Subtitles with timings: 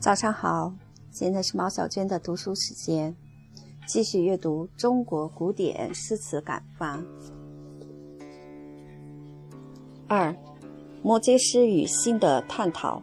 [0.00, 0.72] 早上好，
[1.10, 3.16] 现在是毛小娟的读书时间，
[3.84, 7.02] 继续阅读中国古典诗词感发。
[10.06, 10.32] 二，
[11.02, 13.02] 摩诘诗与新的探讨。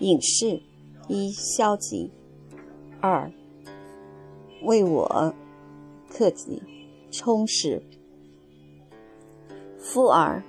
[0.00, 0.60] 隐士
[1.08, 2.10] 一，消极；
[3.00, 3.32] 二，
[4.64, 5.34] 为我
[6.10, 6.62] 克己，
[7.10, 7.82] 充实。
[9.78, 10.42] 夫耳，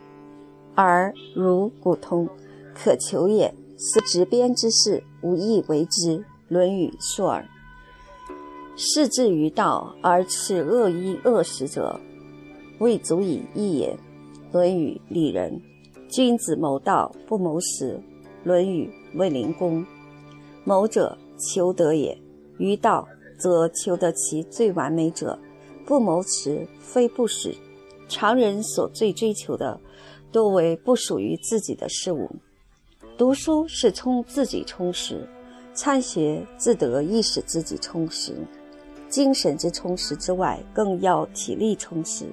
[0.75, 2.27] 耳如古通，
[2.73, 3.53] 可求也。
[3.77, 6.17] 思执鞭之事，无益为之。
[6.47, 7.41] 《论语·述耳》。
[8.77, 11.99] 视至于道而斥恶衣恶食者，
[12.79, 13.93] 未足以义也。
[14.53, 15.51] 《论语·里仁》。
[16.09, 17.95] 君子谋道不谋食。
[18.43, 19.81] 《论语·卫灵公》。
[20.63, 22.17] 谋者，求得也。
[22.57, 25.37] 于道，则求得其最完美者。
[25.85, 27.53] 不谋食，非不食。
[28.07, 29.79] 常人所最追求的，
[30.31, 32.29] 多为不属于自己的事物。
[33.17, 35.25] 读书是充自己充实，
[35.73, 38.35] 参学自得亦使自己充实。
[39.07, 42.25] 精神之充实之外，更要体力充实。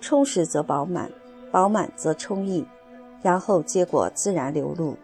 [0.00, 1.08] 充实则饱满，
[1.52, 2.64] 饱满则充溢，
[3.22, 4.96] 然后结果自然流露。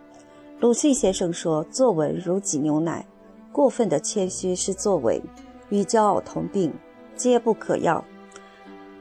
[0.59, 3.07] 鲁迅先生说：“作文如挤牛奶，
[3.53, 5.23] 过分的谦虚是作为，
[5.69, 6.73] 与骄傲同病，
[7.15, 8.05] 皆不可要。”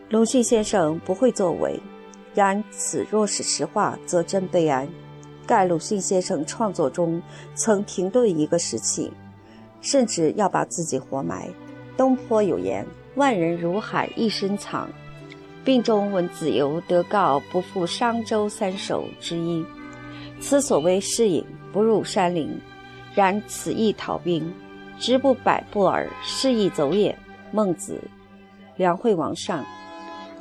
[0.10, 1.80] 鲁迅先生不会作为，
[2.36, 4.88] 然此若是实话，则真悲哀。
[5.52, 7.22] 盖鲁迅先生创作中
[7.56, 9.12] 曾停顿一个时期，
[9.82, 11.46] 甚至要把自己活埋。
[11.98, 14.88] 东坡有言：“万人如海一身藏，
[15.66, 19.62] 病中闻子由得告不负商周三首之一。”
[20.40, 22.58] 此所谓适隐，不入山林。
[23.14, 24.54] 然此亦逃兵，
[24.98, 27.14] 直不百步耳，是亦走也。
[27.52, 28.00] 孟子，
[28.78, 29.66] 梁惠王上。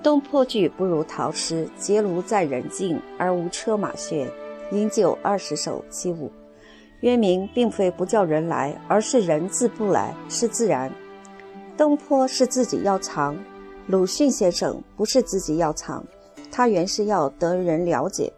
[0.04, 4.28] 东坡句不如陶诗，结庐在人境，而无车马喧。
[4.72, 6.30] 饮酒二十首其五，
[7.00, 10.92] 渊明并非不叫人来，而是人自不来，是自然。
[11.76, 13.36] 东坡是自己要藏，
[13.86, 16.04] 鲁迅先生不是自己要藏，
[16.52, 18.32] 他原是要得人了解。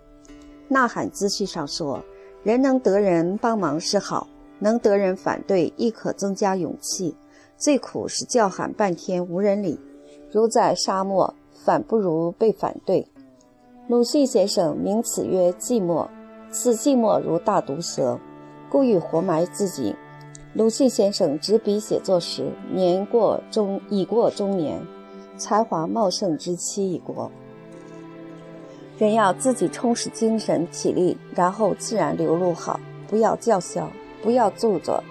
[0.69, 2.03] 呐喊资序上说，
[2.43, 4.27] 人能得人帮忙是好，
[4.59, 7.15] 能得人反对亦可增加勇气。
[7.59, 9.79] 最苦是叫喊半天无人理，
[10.33, 13.07] 如在沙漠，反不如被反对。
[13.89, 16.09] 鲁迅先生名此曰寂寞。
[16.53, 18.21] 此寂寞如大毒蛇，
[18.69, 19.97] 故意活埋自己。
[20.53, 24.79] 鲁迅先生执笔写作时，年过中已过中年，
[25.39, 27.33] 才华茂盛之期已过。
[28.99, 33.91] 人要自己充实精神体力，然后自然流露好，不要叫嚣，
[34.23, 35.03] 不要做作。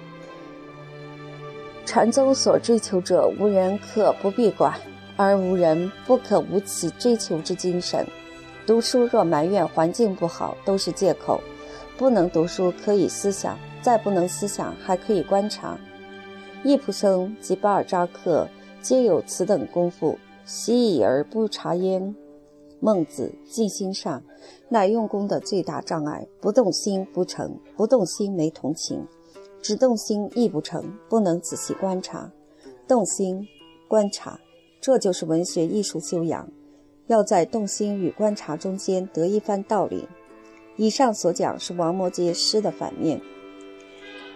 [1.88, 4.75] 禅宗所追求者，无人可不必管，
[5.18, 8.06] 而无人不可无其追求之精神。
[8.66, 11.42] 读书若埋怨环境不好，都是借口。
[11.98, 15.78] 不能读书可以思想，再不能思想还可以观察。
[16.64, 18.48] 易卜生及巴尔扎克
[18.82, 22.16] 皆有此等功夫，习以而不察焉。
[22.80, 24.24] 孟子尽心上，
[24.70, 26.28] 乃用功的最大障碍。
[26.40, 29.06] 不动心不成，不动心没同情，
[29.62, 32.32] 只动心亦不成，不能仔细观察。
[32.88, 33.48] 动心
[33.88, 34.40] 观察，
[34.80, 36.48] 这就是文学艺术修养。
[37.12, 40.08] 要在动心与观察中间得一番道理。
[40.78, 43.20] 以上所讲是王摩诘诗的反面。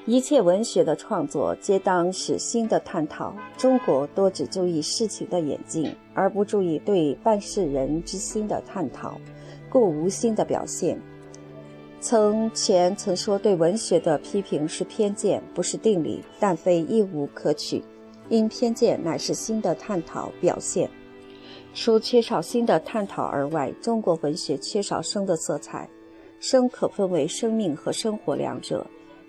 [0.06, 3.34] 一切文学的创作皆当使心的探讨。
[3.58, 9.18] 中国多只注意事情的演进，而不注意对办事人之心的探讨，
[9.70, 11.00] 故无心的表现。
[12.02, 17.82] 从前曾说对文学的批评是偏见，不是定理，但非一无可取，
[18.28, 20.90] 因偏见乃是心的探讨表现。
[21.76, 25.88] 除缺少新的探讨而外，中国文学缺少生的色彩。
[26.40, 28.86] 生可分为生命和生活两者。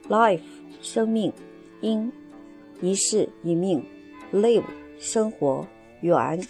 [0.08, 0.40] life
[0.80, 1.32] 生命，
[1.80, 2.10] 因
[2.80, 3.84] 一世一命
[4.32, 4.62] ；live
[4.98, 5.66] 生活，
[6.00, 6.40] 缘。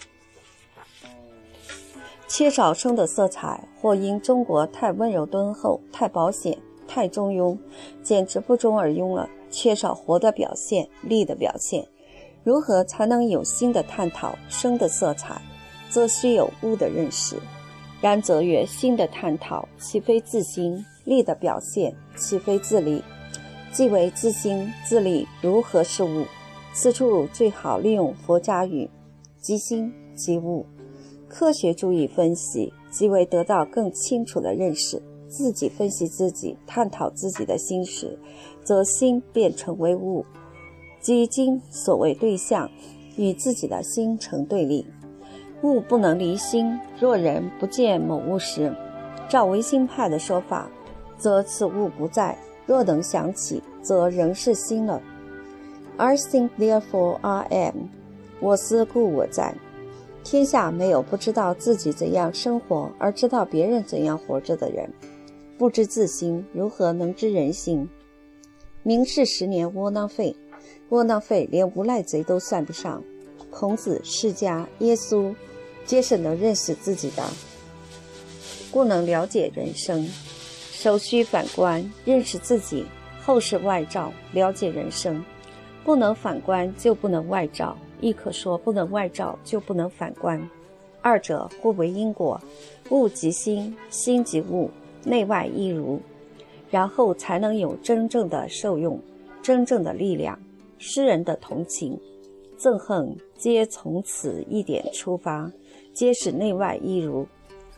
[2.27, 6.57] 缺少生的色彩，或因中国太温柔敦厚、太保险、
[6.87, 7.57] 太中庸，
[8.03, 9.27] 简直不中而庸了。
[9.49, 11.87] 缺少活的表现、力的表现。
[12.43, 15.41] 如何才能有新的探讨、生的色彩？
[15.89, 17.35] 则需有物的认识，
[18.01, 21.95] 然则曰：心的探讨，岂非自心力的表现？
[22.15, 23.03] 岂非自力？
[23.71, 26.25] 既为自心自力，如何是物？
[26.73, 28.89] 此处最好利用佛家语：
[29.41, 30.65] 即心即物。
[31.27, 35.01] 科学注意分析，即为得到更清楚的认识。
[35.27, 38.17] 自己分析自己，探讨自己的心时，
[38.63, 40.25] 则心便成为物，
[41.01, 42.71] 即今所谓对象，
[43.17, 44.85] 与自己的心成对立。
[45.63, 48.73] 物不能离心，若人不见某物时，
[49.27, 50.69] 照唯心派的说法，
[51.17, 55.01] 则此物不在，若能想起，则仍是心了。
[55.97, 57.75] I think therefore I am。
[58.39, 59.55] 我思故我在。
[60.23, 64.87] 天下没有不知道自己怎样生活而知道别人怎样活着的人。
[65.57, 67.89] 不知自心，如何能知人心？
[68.83, 70.35] 明世十年窝囊废，
[70.89, 73.01] 窝囊废连无赖贼都算不上。
[73.59, 75.33] 孔子、释迦、耶稣，
[75.83, 77.23] 皆是能认识自己的，
[78.69, 80.07] 故能了解人生。
[80.71, 82.85] 首需反观认识自己，
[83.23, 85.25] 后是外照了解人生。
[85.83, 90.39] 不能反观就不能外照，亦可说不能外照就不能反观。
[91.01, 92.39] 二者互为因果，
[92.91, 94.69] 物即心，心即物。
[95.03, 95.99] 内外一如，
[96.69, 99.01] 然后才能有真正的受用，
[99.41, 100.37] 真正的力量。
[100.77, 101.99] 诗人的同情、
[102.59, 105.51] 憎恨，皆从此一点出发，
[105.93, 107.25] 皆使内外一如。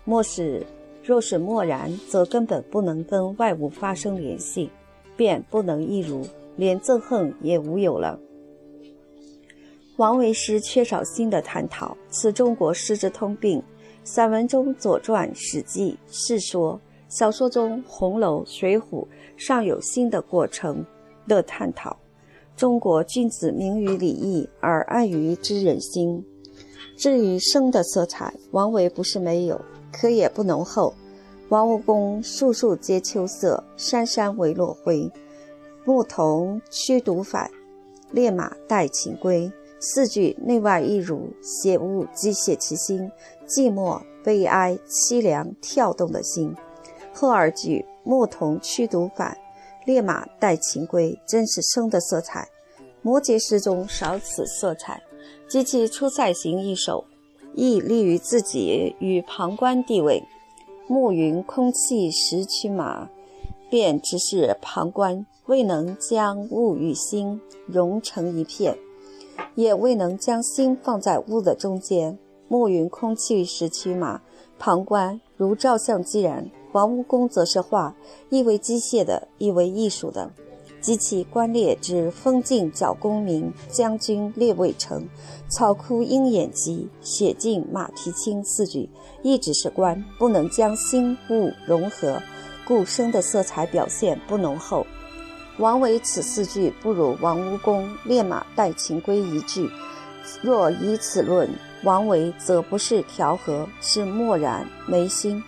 [0.05, 0.65] 莫是，
[1.03, 4.69] 若是漠然，则根本不能跟外物发生联系，
[5.17, 6.25] 便不能一如，
[6.55, 8.19] 连憎恨也无有了。
[9.97, 13.61] 王维诗缺少新的探讨，此中国诗之通病。
[14.05, 16.75] 散文中《左传》《史记》《世说》。
[17.09, 19.03] 小说中，《红楼》《水浒》
[19.35, 20.85] 尚有新的过程
[21.27, 21.97] 的探讨。
[22.59, 26.21] 中国君子明于礼义，而暗于知人心。
[26.97, 29.61] 至于生的色彩，王维不是没有，
[29.93, 30.93] 可也不浓厚。
[31.47, 35.09] 王屋宫树树皆秋色，山山唯落晖。
[35.85, 37.49] 牧童驱犊返，
[38.11, 39.49] 猎马带禽归。
[39.79, 43.09] 四句内外一如，写物即写其心，
[43.47, 46.53] 寂寞、悲哀、凄凉、跳动的心。
[47.13, 49.37] 后二句“牧童驱犊返，
[49.89, 52.47] 烈马带秦归”，真是生的色彩。
[53.01, 55.01] 摩诘诗中少此色彩，
[55.47, 57.03] 及其出塞行一首，
[57.55, 60.23] 亦立于自己与旁观地位。
[60.87, 63.09] 暮云空气十驱马，
[63.67, 68.77] 便只是旁观，未能将物与心融成一片，
[69.55, 72.15] 也未能将心放在物的中间。
[72.47, 74.21] 暮云空气十驱马，
[74.59, 76.47] 旁观如照相机然。
[76.71, 77.95] 王屋宫则是画，
[78.29, 80.31] 亦为机械的，亦为艺术的。
[80.81, 85.05] 及其观列之风镜角功名，将军列位成，
[85.49, 88.89] 草枯鹰眼疾，写尽马蹄轻四句，
[89.21, 92.21] 亦只是观，不能将心物融合，
[92.65, 94.87] 故生的色彩表现不浓厚。
[95.57, 99.69] 王维此四句不如王屋宫烈马带秦归一句。
[100.41, 101.49] 若以此论，
[101.83, 105.43] 王维则不是调和，是漠然没心。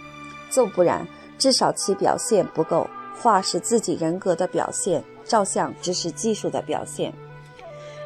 [0.52, 1.08] 纵不然，
[1.40, 2.86] 至少其表现不够。
[3.20, 7.14] 画是自己人格的表现，照相只是技术的表现。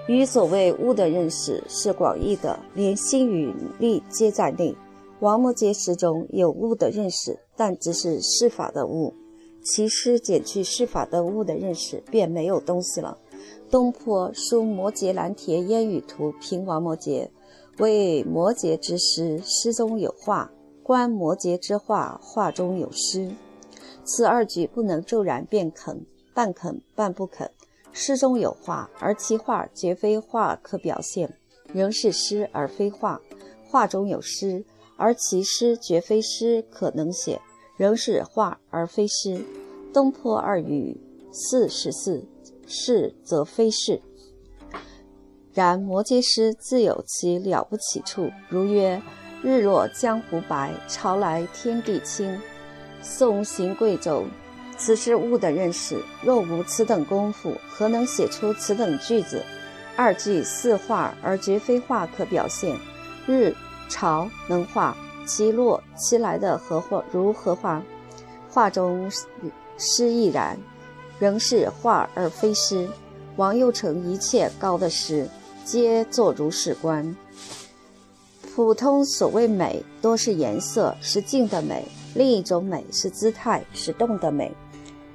[0.08, 4.76] 与所谓物的认识是广义的，连心与力皆在内。
[5.22, 9.14] 王摩诘诗中有物的认识，但只是事法的物。
[9.64, 13.18] 其诗减去事法的物的认识，便没有东西了。
[13.72, 17.30] 东坡书《摩诘蓝田烟雨图》评王摩诘，
[17.80, 20.52] 为摩诘之诗，诗中有画。
[20.86, 23.32] 观摩诘之画，画中有诗。
[24.04, 27.50] 此二句不能骤然变肯，半肯半不肯。
[27.92, 31.34] 诗中有画，而其画绝非画可表现，
[31.74, 33.20] 仍是诗而非画；
[33.68, 34.64] 画中有诗，
[34.96, 37.42] 而其诗绝非诗可能写，
[37.78, 39.44] 仍是画而非诗。
[39.92, 41.02] 东坡二语
[41.32, 42.24] 四十四，
[42.68, 44.00] 是则非是。
[45.52, 49.02] 然摩诘诗自有其了不起处，如曰。
[49.44, 52.40] 日落江湖白，潮来天地清。
[53.02, 54.26] 送行贵州，
[54.78, 56.02] 此是物的认识。
[56.24, 59.44] 若无此等功夫，何能写出此等句子？
[59.96, 62.76] 二句似画，而绝非画可表现。
[63.28, 63.56] 日、
[63.88, 67.82] 潮能画，其落、其来的何画如何画？
[68.50, 69.12] 画中
[69.78, 70.58] 诗亦然，
[71.20, 72.88] 仍是画而非诗。
[73.36, 75.30] 王右丞一切高的诗，
[75.64, 77.16] 皆作如是观。
[78.56, 81.82] 普通所谓美，多是颜色，是静的美；
[82.14, 84.50] 另一种美是姿态，是动的美。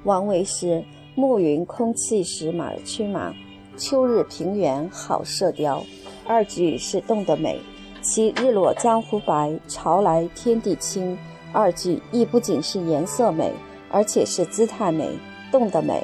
[0.03, 0.83] 王维诗：
[1.15, 3.33] 暮云空气时马儿驱马，
[3.75, 5.83] 秋日平原好射雕。
[6.27, 7.59] 二句是动的美，
[8.03, 11.17] 其日落江湖白，潮来天地清。
[11.51, 13.51] 二句亦不仅是颜色美，
[13.89, 15.09] 而且是姿态美，
[15.51, 16.03] 动的美。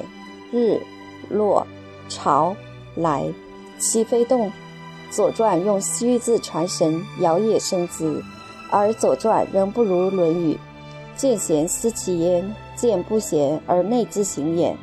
[0.51, 0.81] 日、
[1.29, 1.67] 落、
[2.09, 2.55] 潮、
[2.95, 3.31] 来，
[3.77, 4.47] 岂非动？
[5.09, 8.21] 《左传》用虚字传神，摇曳生姿，
[8.69, 10.53] 而《左传》仍不如《论语》。
[11.15, 14.71] 见贤思齐焉，见不贤而内自省也。《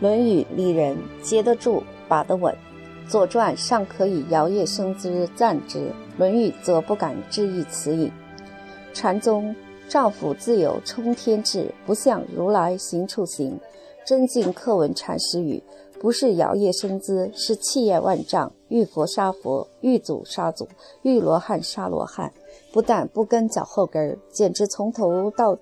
[0.00, 2.52] 论语》里人接得住，把得稳，
[3.10, 5.78] 《左传》尚可以摇曳生姿赞之，
[6.16, 8.10] 《论语》则不敢置疑此矣。
[8.92, 9.54] 禅宗
[9.88, 13.60] 丈夫自有冲天志，不向如来行处行。
[14.04, 15.62] 真境课文禅师语，
[15.98, 18.52] 不是摇曳生姿，是气焰万丈。
[18.68, 20.66] 遇佛杀佛，遇祖杀祖，
[21.02, 22.32] 遇罗汉杀罗汉。
[22.72, 25.56] 不但不跟脚后跟儿，简直从头到，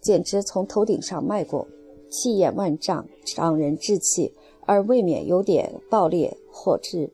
[0.00, 1.66] 简直从头顶上迈过，
[2.10, 3.06] 气焰万丈，
[3.36, 4.34] 让人志气，
[4.66, 7.10] 而未免有点暴烈或至。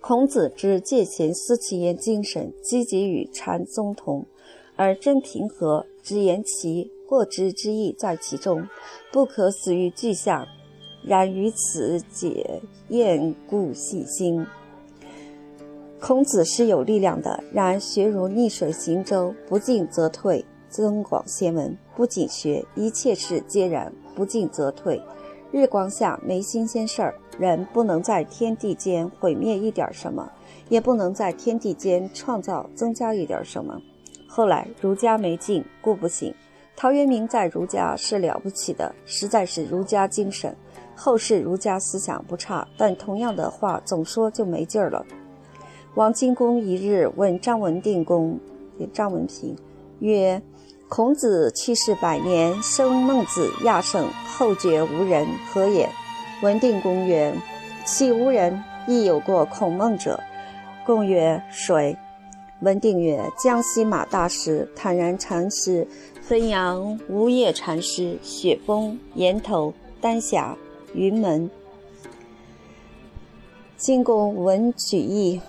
[0.00, 4.26] 孔子之戒贤思齐焉精神，积极与禅宗同，
[4.76, 8.68] 而真平和之言其过之之意在其中，
[9.12, 10.46] 不可死于具象。
[11.06, 14.46] 然于此解验故细心。
[16.00, 20.44] 孔子是有力量的，然学如逆水行舟，不进则退。
[20.68, 25.00] 增广贤文，不仅学，一切事皆然，不进则退。
[25.52, 30.28] 日光下没新鲜事儿，人不能在天地间毁灭一点什么，
[30.68, 33.80] 也不能在天地间创造增加一点什么。
[34.28, 36.34] 后来儒家没进，故不行。
[36.74, 40.52] 陶渊明在儒家是了不起的，实在是儒家精神。
[40.94, 45.04] 后世儒家思想不差，但同样的话总说就没劲儿了。
[45.94, 48.38] 王荆公一日问张文定公，
[48.92, 49.56] 张文平
[50.00, 50.42] 曰。
[50.86, 55.88] 孔子去世百年，生孟子、亚圣，后觉无人，何也？
[56.42, 57.34] 文定公曰
[57.84, 58.62] ：“岂无人？
[58.86, 60.20] 亦有过孔孟者。”
[60.86, 61.96] 公曰：“谁？”
[62.60, 65.88] 文定曰：“江西马大师、坦然禅师、
[66.28, 70.56] 汾阳无业禅师、雪峰、岩头、丹霞、
[70.94, 71.50] 云门。”
[73.76, 75.40] 荆公闻举义，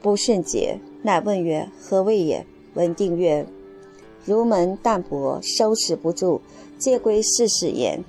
[0.00, 3.46] 不甚解，乃问曰：“何谓也？”文定曰：
[4.24, 6.40] 儒门淡薄，收拾不住，
[6.78, 8.04] 皆归世事言。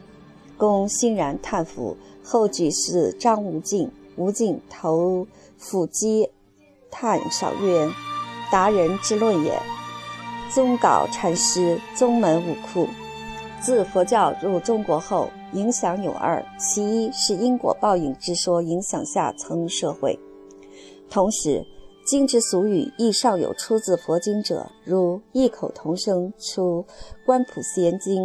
[0.58, 1.98] 公欣然叹服。
[2.26, 6.30] 后举事张无尽，无尽投腹击
[6.90, 7.90] 叹少曰
[8.50, 9.60] ：“达人之论也。”
[10.54, 12.88] 宗杲禅师，宗门武库。
[13.60, 20.18] 自佛教入中国后，影响有二：其一是因果报应之说影响下层社会，
[21.10, 21.66] 同时。
[22.06, 26.84] 经之俗语亦尚有出自佛经者，如异口同声出
[27.26, 28.22] 《观普贤经》，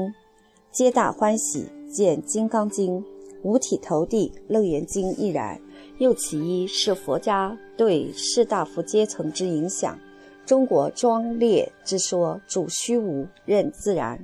[0.73, 3.01] 皆大欢喜；见《金刚经》，
[3.45, 5.61] 五体投地；《楞严经》亦然。
[5.99, 9.97] 又其一是佛家对士大夫阶层之影响。
[10.45, 14.19] 中国庄烈之说主虚无，任自然，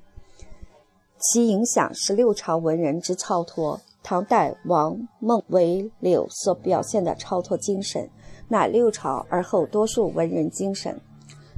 [1.33, 3.81] 其影响是六朝文人之超脱。
[4.03, 8.09] 唐代王孟韦柳所表现的超脱精神。
[8.47, 11.01] 乃六朝而后多数文人精神，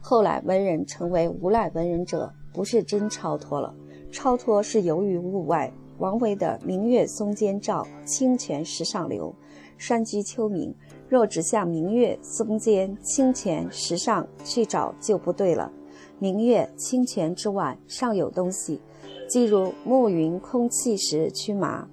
[0.00, 3.74] 后来文人成为无赖文人者，不是真超脱了，
[4.12, 5.70] 超脱是由于物外。
[5.98, 9.34] 王维的“明月松间照，清泉石上流”，
[9.78, 10.72] 山居秋暝，
[11.08, 15.72] 若只向明月松间、清泉石上去找就不对了。
[16.20, 18.80] 明月、清泉之外尚有东西，
[19.28, 21.86] 即如暮云空气时驱马。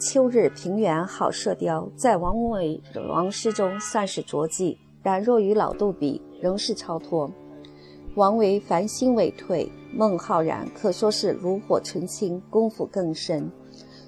[0.00, 7.30] 秋日平原好射雕，在王维王诗中算是拙记，然若与老杜比，仍是超脱。
[8.14, 13.50] 王维凡心未退，孟浩然可说是炉火纯青，功夫更深。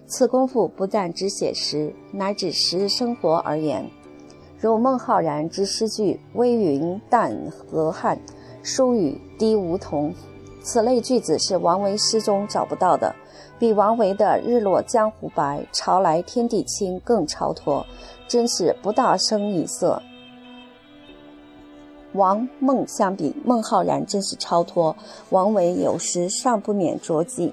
[0.06, 3.88] 此功夫不但只写实，乃指实生活而言。
[4.58, 8.20] 如孟浩然之诗句“微云淡河汉，
[8.62, 10.12] 疏雨滴梧桐”，
[10.62, 13.14] 此类句子是王维诗中找不到的。
[13.58, 17.84] 比王维的“日落江湖白，潮来天地清”更超脱，
[18.26, 20.02] 真是不大生一色。
[22.14, 24.96] 王孟相比，孟浩然真是超脱，
[25.28, 27.52] 王维有时尚不免着迹。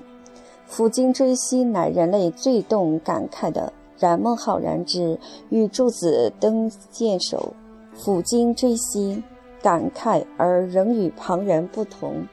[0.70, 7.54] 抚今追昔，乃人类最动感慨的；然孟浩然之与柱子登剑首，
[7.98, 9.22] 抚今追昔，
[9.62, 12.26] 感慨而仍与旁人不同。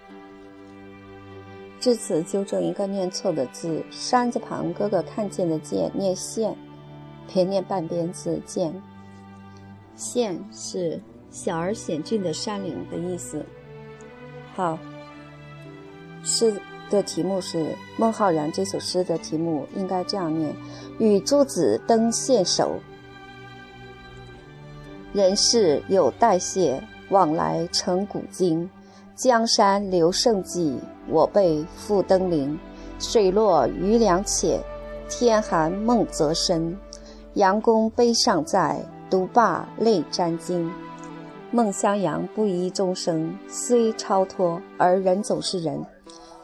[1.81, 6.57] 至此，纠正一个念错的字，山字旁哥哥看见的见念县，
[7.31, 8.75] 别念半边字见。
[9.95, 11.01] 县是
[11.31, 13.45] 小而险峻的山岭的意思。
[14.55, 14.79] 好，
[16.23, 20.55] 诗的题目是孟浩然这首诗的题目应该这样念：
[20.99, 22.79] 与诸子登县首，
[25.13, 28.69] 人事有代谢，往来成古今。
[29.15, 30.77] 江山留胜迹，
[31.09, 32.59] 我辈复登临。
[32.99, 34.61] 水落鱼梁浅，
[35.09, 36.77] 天寒梦泽深。
[37.35, 40.69] 杨公碑尚在，独霸泪沾襟。
[41.53, 45.81] 孟襄阳不疑终生，虽超脱，而人总是人。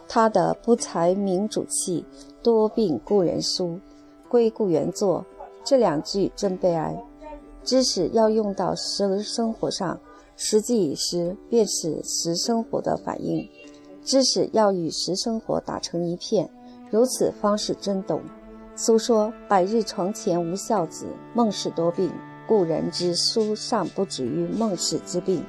[0.07, 2.05] 他的不才明主气，
[2.41, 3.81] 多病故人疏，
[4.29, 5.25] 归故原作。
[5.65, 6.97] 这两句真悲哀。
[7.65, 9.99] 知识要用到生生活上。
[10.43, 13.47] 实际以诗，便是实生活的反应。
[14.03, 16.49] 知识要与实生活打成一片，
[16.91, 18.23] 如此方是真懂。
[18.75, 21.05] 苏说“百日床前无孝子，
[21.35, 22.11] 孟氏多病”，
[22.49, 25.45] 故人之书尚不止于孟氏之病。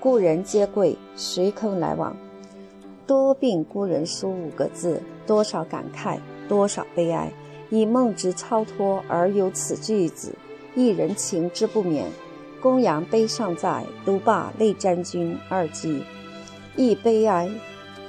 [0.00, 2.16] 故人皆贵，谁肯来往？
[3.06, 6.18] 多病故人书五个字，多少感慨，
[6.48, 7.30] 多少悲哀。
[7.68, 10.34] 以孟之超脱而有此句子，
[10.74, 12.06] 一人情之不免。
[12.60, 16.02] 公羊悲尚在，独霸泪沾君二句，
[16.76, 17.50] 亦悲哀。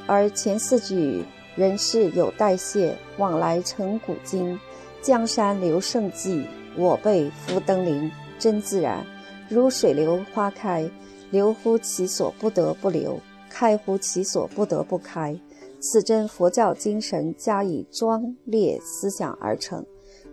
[0.06, 1.24] 而前四句
[1.56, 4.60] 人事有代谢，往来成古今。
[5.02, 8.12] 江山留胜迹，我辈复登临。
[8.38, 9.06] 真自然，
[9.50, 10.90] 如水流花开，
[11.30, 15.40] 流乎其所不得不流，开乎其所不得不开。
[15.80, 19.86] 此真佛教精神加以庄烈思想而成，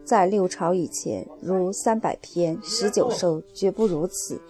[0.08, 4.40] 在六朝以前，如三百篇、十九首绝不如此。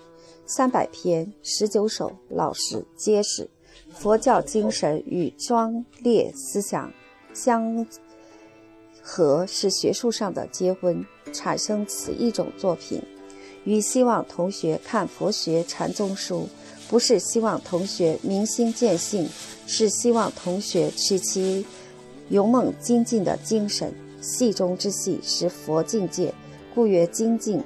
[0.47, 3.51] 三百篇、十九首老实结实，
[3.91, 6.93] 佛教精神与庄列思想
[7.35, 7.85] 相
[9.03, 13.03] 合，是学术上的结婚，产生此一种作品。
[13.65, 16.49] 与希望同学看佛学禅宗书，
[16.89, 19.29] 不是希望同学明心见性。
[19.67, 21.67] 是希望同学取其
[22.29, 26.33] 勇猛精进的精神，戏中之戏是佛境界，
[26.75, 27.63] 故曰精进。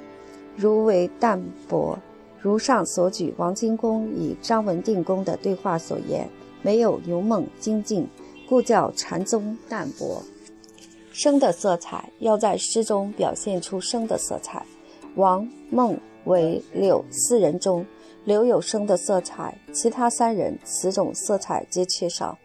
[0.55, 1.97] 如为淡泊，
[2.39, 6.29] 如上所举王金公与张文定公的对话所言，
[6.61, 8.07] 没有勇猛精进，
[8.47, 10.21] 故叫禅宗淡泊。
[11.11, 14.65] 生的色彩要在诗中表现出生的色彩。
[15.15, 17.85] 王孟为柳四人中。
[18.25, 22.37] 刘有生的色彩，其他三人此种色彩皆缺少。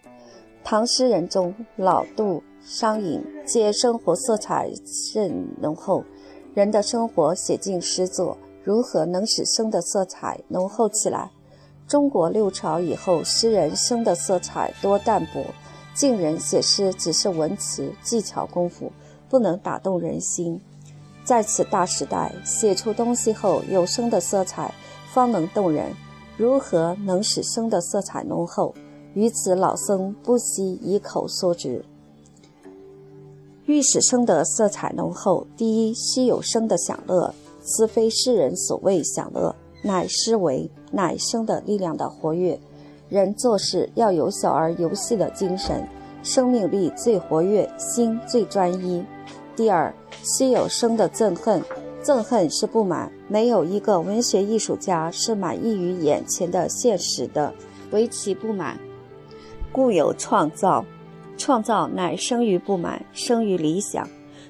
[0.64, 6.04] 唐诗人中，老杜、商隐皆生活色彩甚浓厚。
[6.52, 11.30] 人的生活写进诗作，如何能使生的色彩浓厚起来？
[11.86, 15.42] 中国六朝以后，诗人生的色彩多淡薄，
[15.94, 18.92] 晋人写诗只是文辞技巧功夫，
[19.30, 20.60] 不能打动人心。
[21.24, 24.74] 在此大时代，写出东西后有生的色彩。
[25.10, 25.90] 方能动人，
[26.36, 28.74] 如何能使生的色彩浓厚？
[29.14, 31.82] 于此老僧不惜以口说之。
[33.68, 37.34] 欲使生的色彩浓厚，第一须有生的享乐。
[37.60, 42.58] 此非世人所谓享乐，乃思维，乃生的力量的活跃。
[43.10, 45.86] 人做事要有小儿游戏的精神，
[46.22, 49.04] 生命力最活跃，心最专一。
[49.54, 51.62] 第二，须有生的憎恨。
[52.02, 57.52] 憎恨是不满，没有一个文学艺术家是满意于眼前的现实的，
[57.90, 58.78] 唯其不满，
[59.70, 60.82] 故有创造。
[61.38, 64.06] 创造乃生于不满，生于理想。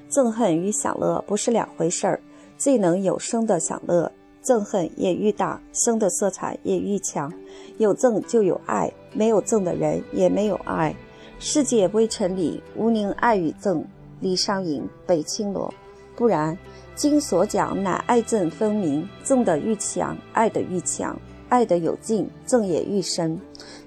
[0.09, 2.19] 憎恨与享乐不是两回事儿，
[2.57, 4.11] 既能有生的享乐，
[4.43, 7.31] 憎恨也愈大，生的色彩也愈强。
[7.77, 10.93] 有憎就有爱，没有憎的人也没有爱。
[11.37, 13.83] 世界微尘里，无宁爱与憎，
[14.19, 15.73] 李商隐、北青罗。
[16.15, 16.57] 不然。
[16.95, 21.15] 今所讲乃爱憎分明，憎的愈强，爱的愈强；
[21.47, 23.39] 爱的有劲，憎也愈深。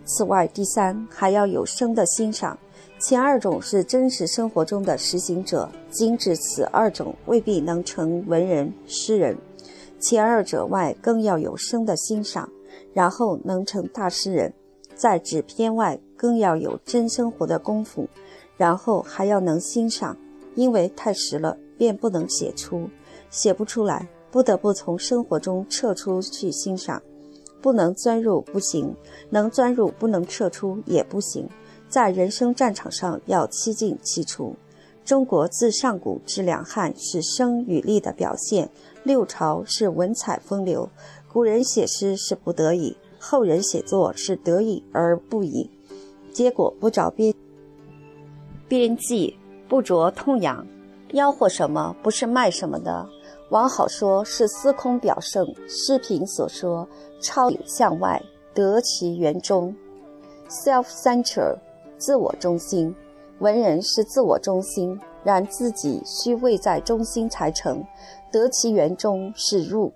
[0.06, 2.58] 此外，第三还要有生的欣赏。
[3.02, 9.36] 前二种是真实生活中的实行者，今指此二种未必能成文人诗人。
[9.98, 12.48] 前二者外，更要有生的欣赏，
[12.92, 14.54] 然后能成大诗人。
[14.94, 18.08] 在纸篇外，更要有真生活的功夫，
[18.56, 20.16] 然后还要能欣赏，
[20.54, 22.88] 因为太实了，便不能写出。
[23.30, 27.02] 写不出来，不得不从生活中撤出去欣赏，
[27.60, 28.94] 不能钻入不行，
[29.28, 31.48] 能钻入不能撤出也不行。
[31.92, 34.56] 在人生战场上要七进七出。
[35.04, 38.70] 中国自上古至两汉是生与力的表现，
[39.02, 40.88] 六朝是文采风流。
[41.30, 45.68] 古人写诗是不得已，后人写作是得已而不已。
[46.32, 47.34] 结果不着边
[48.66, 49.36] 边际，
[49.68, 50.66] 不着痛痒，
[51.10, 53.06] 吆喝什么不是卖什么的。
[53.50, 56.88] 往好说是司空表圣，诗评所说
[57.20, 58.22] 超向外
[58.54, 59.76] 得其源中
[60.48, 61.58] ，self-centered，
[62.02, 62.92] 自我中心。
[63.38, 67.84] 文人是自我中心，然自己须位在中心才成。
[68.32, 69.92] 得其源中是入。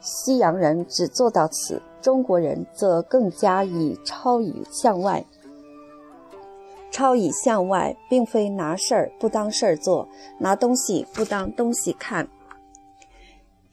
[0.00, 5.22] 西洋人只做到此，中国人则更加以超以向外。
[6.90, 12.26] 超以向外，并非拿事儿不当事儿做，拿东西不当东西看。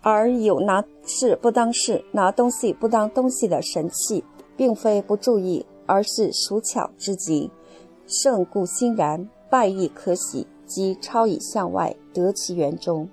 [0.02, 4.24] 而有拿事不当事、拿东西不当东西的神气，
[4.56, 7.50] 并非不注意，而是属巧之极。
[8.08, 13.10] 胜故欣然，败亦可喜，即超以向外，得其源中，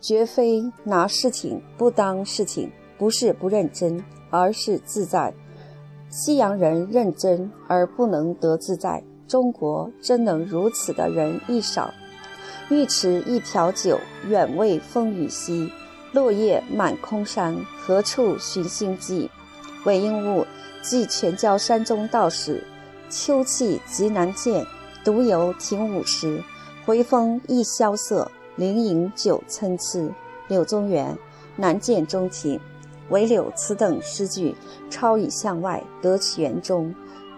[0.00, 5.32] 绝非拿事情不当事情，不是不认真，而是自在。
[6.10, 11.94] 西洋人认真而不能得自在，中国真能如此的人亦少。
[12.70, 15.70] 欲持一瓢酒，远未风雨夕。
[16.12, 19.30] 落叶满空山，何处寻心迹？
[19.84, 20.44] 韦应物，
[20.82, 22.64] 寄全椒山中道士。
[23.10, 24.64] 秋气极难见，
[25.04, 26.42] 独游停舞时。
[26.84, 30.14] 回风亦萧瑟，灵饮酒参差。
[30.48, 31.16] 柳宗元，
[31.56, 32.60] 难见钟情。
[33.10, 34.54] 唯柳此等诗句，
[34.90, 36.94] 超以向外，得其源中，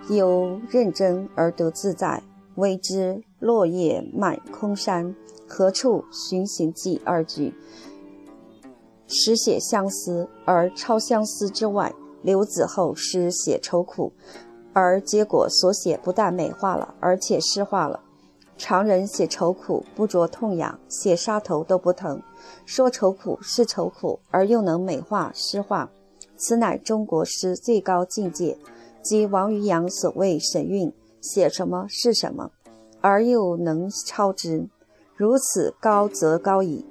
[0.09, 2.23] 有认真而得自在。
[2.57, 5.15] 谓之落叶满空山，
[5.49, 7.01] 何处寻行迹？
[7.05, 7.55] 二句，
[9.07, 11.95] 实写相思，而超相思之外。
[12.23, 14.13] 刘子厚诗写愁苦，
[14.73, 18.01] 而结果所写不但美化了，而且诗化了。
[18.57, 22.23] 常人写愁苦不着痛痒，写杀头都不疼，
[22.65, 25.91] 说愁苦是愁苦，而又能美化诗化，
[26.37, 28.59] 此乃中国诗最高境界。
[29.03, 30.93] 即王渔洋所谓神韵。
[31.23, 32.51] 写什么是什么，
[33.03, 34.67] 而又能超之，
[35.15, 36.87] 如此高则高矣，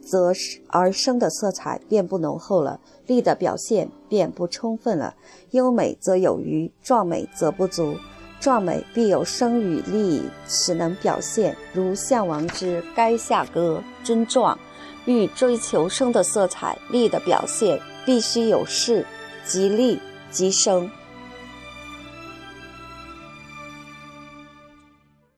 [0.00, 0.32] 则
[0.68, 2.80] 而生的色彩便不浓厚了，
[3.12, 5.14] 力的表现便不充分了。
[5.50, 7.94] 优美则有余，壮美则不足。
[8.40, 11.54] 壮美必有生与力，使能表现。
[11.74, 14.58] 如项王之《垓下歌》，真壮。
[15.04, 19.04] 欲追求生的色彩、力的表现，必须有势，
[19.44, 20.88] 即力即生。